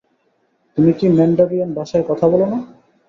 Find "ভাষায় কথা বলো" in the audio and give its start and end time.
1.77-2.45